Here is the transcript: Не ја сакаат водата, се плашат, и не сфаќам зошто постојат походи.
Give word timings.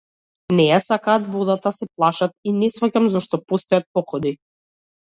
Не 0.59 0.63
ја 0.67 0.79
сакаат 0.85 1.27
водата, 1.35 1.73
се 1.81 1.89
плашат, 1.99 2.35
и 2.53 2.57
не 2.63 2.73
сфаќам 2.79 3.13
зошто 3.19 3.45
постојат 3.53 3.91
походи. 4.01 4.35